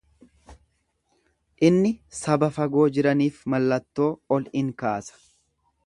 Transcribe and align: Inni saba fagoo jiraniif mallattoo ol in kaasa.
Inni 1.69 1.91
saba 2.21 2.51
fagoo 2.57 2.87
jiraniif 2.97 3.39
mallattoo 3.55 4.09
ol 4.39 4.53
in 4.65 4.77
kaasa. 4.83 5.23